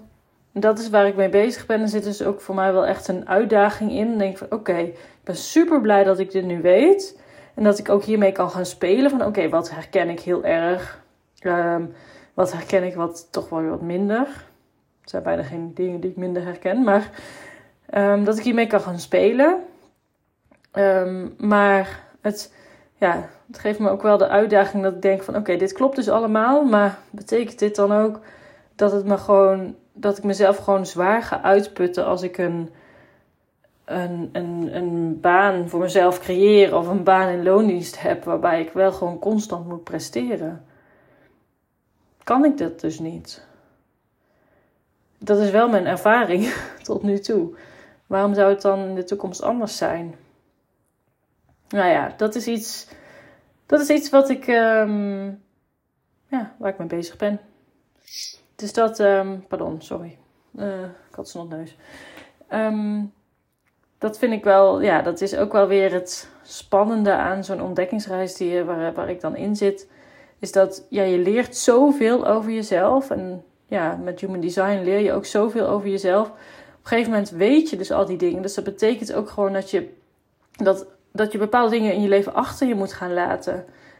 dat 0.60 0.78
is 0.78 0.90
waar 0.90 1.06
ik 1.06 1.16
mee 1.16 1.28
bezig 1.28 1.66
ben. 1.66 1.80
Er 1.80 1.88
zit 1.88 2.04
dus 2.04 2.22
ook 2.22 2.40
voor 2.40 2.54
mij 2.54 2.72
wel 2.72 2.86
echt 2.86 3.08
een 3.08 3.28
uitdaging 3.28 3.92
in. 3.92 4.18
Denk 4.18 4.38
van 4.38 4.46
oké, 4.50 4.76
ik 4.76 4.98
ben 5.24 5.36
super 5.36 5.80
blij 5.80 6.04
dat 6.04 6.18
ik 6.18 6.30
dit 6.30 6.44
nu 6.44 6.62
weet. 6.62 7.20
En 7.54 7.64
dat 7.64 7.78
ik 7.78 7.88
ook 7.88 8.02
hiermee 8.02 8.32
kan 8.32 8.50
gaan 8.50 8.66
spelen. 8.66 9.10
Van 9.10 9.24
oké, 9.24 9.48
wat 9.48 9.70
herken 9.70 10.08
ik 10.08 10.20
heel 10.20 10.44
erg? 10.44 11.02
Ehm, 11.38 11.84
wat 12.34 12.52
herken 12.52 12.82
ik 12.82 12.94
wat 12.94 13.28
toch 13.30 13.48
wel 13.48 13.62
wat 13.62 13.82
minder? 13.82 14.26
Er 15.02 15.14
zijn 15.14 15.22
bijna 15.22 15.42
geen 15.42 15.74
dingen 15.74 16.00
die 16.00 16.10
ik 16.10 16.16
minder 16.16 16.44
herken. 16.44 16.82
Maar 16.82 17.10
um, 17.94 18.24
dat 18.24 18.38
ik 18.38 18.44
hiermee 18.44 18.66
kan 18.66 18.80
gaan 18.80 18.98
spelen. 18.98 19.58
Um, 20.72 21.34
maar 21.38 22.04
het, 22.20 22.54
ja, 22.94 23.28
het 23.46 23.58
geeft 23.58 23.78
me 23.78 23.90
ook 23.90 24.02
wel 24.02 24.18
de 24.18 24.28
uitdaging 24.28 24.82
dat 24.82 24.94
ik 24.94 25.02
denk 25.02 25.22
van 25.22 25.36
oké, 25.36 25.56
dit 25.56 25.72
klopt 25.72 25.96
dus 25.96 26.08
allemaal. 26.08 26.64
Maar 26.64 26.98
betekent 27.10 27.58
dit 27.58 27.76
dan 27.76 27.92
ook 27.92 28.20
dat 28.74 28.92
het 28.92 29.04
me 29.04 29.18
gewoon 29.18 29.74
dat 30.00 30.18
ik 30.18 30.24
mezelf 30.24 30.56
gewoon 30.56 30.86
zwaar 30.86 31.22
ga 31.22 31.42
uitputten 31.42 32.04
als 32.04 32.22
ik 32.22 32.38
een, 32.38 32.70
een, 33.84 34.28
een, 34.32 34.76
een 34.76 35.20
baan 35.20 35.68
voor 35.68 35.80
mezelf 35.80 36.20
creëer 36.20 36.76
of 36.76 36.86
een 36.86 37.04
baan 37.04 37.28
in 37.28 37.42
loondienst 37.42 38.00
heb 38.00 38.24
waarbij 38.24 38.60
ik 38.60 38.72
wel 38.72 38.92
gewoon 38.92 39.18
constant 39.18 39.66
moet 39.66 39.84
presteren. 39.84 40.64
Kan 42.24 42.44
ik 42.44 42.58
dat 42.58 42.80
dus 42.80 42.98
niet? 42.98 43.46
Dat 45.18 45.38
is 45.38 45.50
wel 45.50 45.68
mijn 45.68 45.86
ervaring 45.86 46.54
tot 46.82 47.02
nu 47.02 47.18
toe. 47.18 47.56
Waarom 48.06 48.34
zou 48.34 48.50
het 48.50 48.62
dan 48.62 48.78
in 48.78 48.94
de 48.94 49.04
toekomst 49.04 49.42
anders 49.42 49.76
zijn? 49.76 50.14
Nou 51.68 51.88
ja, 51.88 52.14
dat 52.16 52.34
is 52.34 52.46
iets, 52.46 52.88
dat 53.66 53.80
is 53.80 53.88
iets 53.88 54.10
wat 54.10 54.28
ik, 54.28 54.46
um, 54.46 55.42
ja, 56.26 56.54
waar 56.58 56.72
ik 56.72 56.78
mee 56.78 56.88
bezig 56.88 57.16
ben. 57.16 57.40
Dus 58.58 58.72
dat, 58.72 58.98
um, 58.98 59.44
pardon, 59.48 59.82
sorry. 59.82 60.18
Uh, 60.54 60.82
ik 60.82 61.14
had 61.14 61.28
snotneus. 61.28 61.76
Um, 62.52 63.12
dat 63.98 64.18
vind 64.18 64.32
ik 64.32 64.44
wel, 64.44 64.80
ja, 64.80 65.02
dat 65.02 65.20
is 65.20 65.36
ook 65.36 65.52
wel 65.52 65.66
weer 65.66 65.92
het 65.92 66.28
spannende 66.42 67.12
aan 67.12 67.44
zo'n 67.44 67.62
ontdekkingsreis 67.62 68.34
die, 68.34 68.62
waar, 68.62 68.92
waar 68.92 69.10
ik 69.10 69.20
dan 69.20 69.36
in 69.36 69.56
zit. 69.56 69.88
Is 70.38 70.52
dat 70.52 70.86
ja, 70.90 71.02
je 71.02 71.18
leert 71.18 71.56
zoveel 71.56 72.26
over 72.26 72.50
jezelf. 72.50 73.10
En 73.10 73.44
ja, 73.66 73.96
met 74.02 74.20
human 74.20 74.40
design 74.40 74.82
leer 74.82 75.00
je 75.00 75.12
ook 75.12 75.26
zoveel 75.26 75.66
over 75.66 75.88
jezelf. 75.88 76.28
Op 76.28 76.34
een 76.82 76.88
gegeven 76.88 77.10
moment 77.10 77.30
weet 77.30 77.70
je 77.70 77.76
dus 77.76 77.90
al 77.90 78.04
die 78.04 78.18
dingen. 78.18 78.42
Dus 78.42 78.54
dat 78.54 78.64
betekent 78.64 79.12
ook 79.12 79.30
gewoon 79.30 79.52
dat 79.52 79.70
je, 79.70 79.94
dat, 80.52 80.86
dat 81.12 81.32
je 81.32 81.38
bepaalde 81.38 81.70
dingen 81.70 81.92
in 81.92 82.02
je 82.02 82.08
leven 82.08 82.34
achter 82.34 82.66
je 82.66 82.74
moet 82.74 82.92
gaan 82.92 83.12
laten. 83.12 83.54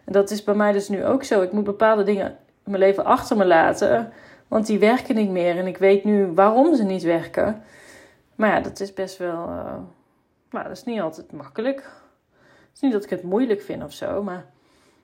En 0.04 0.12
dat 0.12 0.30
is 0.30 0.44
bij 0.44 0.54
mij 0.54 0.72
dus 0.72 0.88
nu 0.88 1.04
ook 1.04 1.24
zo. 1.24 1.42
Ik 1.42 1.52
moet 1.52 1.64
bepaalde 1.64 2.02
dingen 2.02 2.26
in 2.64 2.70
mijn 2.70 2.82
leven 2.82 3.04
achter 3.04 3.36
me 3.36 3.44
laten. 3.44 4.12
Want 4.48 4.66
die 4.66 4.78
werken 4.78 5.14
niet 5.14 5.30
meer 5.30 5.58
en 5.58 5.66
ik 5.66 5.78
weet 5.78 6.04
nu 6.04 6.26
waarom 6.26 6.74
ze 6.74 6.84
niet 6.84 7.02
werken. 7.02 7.62
Maar 8.34 8.50
ja, 8.50 8.60
dat 8.60 8.80
is 8.80 8.94
best 8.94 9.16
wel. 9.16 9.48
Uh, 9.48 9.74
nou, 10.50 10.68
dat 10.68 10.76
is 10.76 10.84
niet 10.84 11.00
altijd 11.00 11.32
makkelijk. 11.32 11.76
Het 12.40 12.74
is 12.74 12.80
niet 12.80 12.92
dat 12.92 13.04
ik 13.04 13.10
het 13.10 13.22
moeilijk 13.22 13.62
vind 13.62 13.84
of 13.84 13.92
zo, 13.92 14.22
maar 14.22 14.46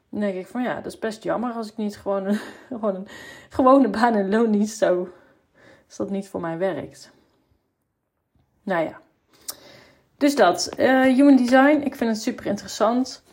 dan 0.08 0.20
denk 0.20 0.34
ik 0.34 0.46
van 0.46 0.62
ja, 0.62 0.74
dat 0.74 0.92
is 0.92 0.98
best 0.98 1.22
jammer 1.22 1.52
als 1.52 1.70
ik 1.70 1.76
niet 1.76 1.96
gewoon 1.96 2.26
een, 2.26 2.40
gewoon 2.68 2.94
een 2.94 3.08
gewone 3.48 3.88
baan 3.88 4.14
en 4.14 4.30
loon 4.30 4.50
niet 4.50 4.70
zo. 4.70 5.08
Als 5.86 5.96
dat 5.96 6.10
niet 6.10 6.28
voor 6.28 6.40
mij 6.40 6.58
werkt. 6.58 7.10
Nou 8.62 8.84
ja. 8.84 9.00
Dus 10.16 10.36
dat. 10.36 10.70
Uh, 10.78 11.02
human 11.02 11.36
design, 11.36 11.80
ik 11.84 11.94
vind 11.94 12.10
het 12.10 12.22
super 12.22 12.46
interessant. 12.46 13.23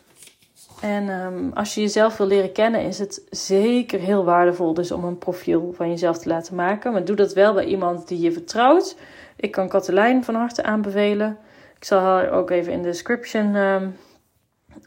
En 0.82 1.10
um, 1.10 1.52
als 1.54 1.76
je 1.76 1.82
jezelf 1.82 2.18
wil 2.18 2.28
leren 2.28 2.52
kennen, 2.52 2.82
is 2.82 3.00
het 3.00 3.24
zeker 3.30 4.00
heel 4.00 4.24
waardevol 4.24 4.74
dus 4.74 4.92
om 4.92 5.04
een 5.04 5.18
profiel 5.18 5.74
van 5.76 5.90
jezelf 5.90 6.18
te 6.18 6.30
laten 6.30 6.56
maken. 6.56 6.92
Maar 6.92 7.06
doe 7.06 7.16
dat 7.16 7.34
wel 7.34 7.54
bij 7.54 7.66
iemand 7.66 8.08
die 8.08 8.20
je 8.20 8.32
vertrouwt. 8.32 8.98
Ik 9.36 9.52
kan 9.52 9.68
Katelijn 9.68 10.24
van 10.24 10.36
harte 10.36 10.64
aanbevelen. 10.64 11.38
Ik 11.78 11.84
zal 11.84 12.00
haar 12.00 12.30
ook 12.32 12.50
even 12.50 12.74
in 12.74 12.82
de 12.82 12.88
description 12.88 13.56
um, 13.56 13.96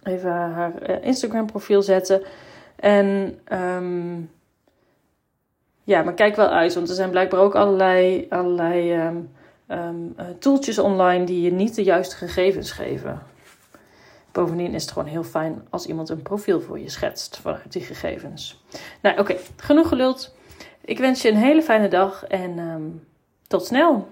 even 0.03 0.31
haar 0.31 0.91
uh, 0.91 1.05
Instagram 1.05 1.47
profiel 1.47 1.83
zetten. 1.83 2.23
En 2.77 3.39
um, 3.53 4.31
ja, 5.85 6.03
maar 6.03 6.15
kijk 6.15 6.37
wel 6.37 6.49
uit, 6.49 6.75
want 6.75 6.89
er 6.89 6.95
zijn 6.95 7.11
blijkbaar 7.11 7.41
ook 7.41 7.55
allerlei, 7.55 8.27
allerlei 8.29 8.93
um, 9.69 10.15
tooltjes 10.39 10.79
online 10.79 11.25
die 11.25 11.41
je 11.41 11.53
niet 11.53 11.75
de 11.75 11.83
juiste 11.83 12.17
gegevens 12.17 12.71
geven. 12.73 13.34
Bovendien 14.35 14.75
is 14.75 14.83
het 14.83 14.93
gewoon 14.93 15.09
heel 15.09 15.25
fijn 15.25 15.67
als 15.71 15.87
iemand 15.87 16.09
een 16.09 16.23
profiel 16.23 16.61
voor 16.61 16.79
je 16.79 16.91
schetst 16.91 17.37
vanuit 17.37 17.73
die 17.73 17.83
gegevens. 17.83 18.64
Nou, 19.00 19.19
oké, 19.19 19.37
genoeg 19.57 19.88
geluld. 19.88 20.35
Ik 20.81 20.99
wens 20.99 21.23
je 21.23 21.29
een 21.29 21.37
hele 21.37 21.62
fijne 21.62 21.88
dag 21.88 22.25
en 22.25 22.59
um, 22.59 23.07
tot 23.47 23.67
snel. 23.67 24.09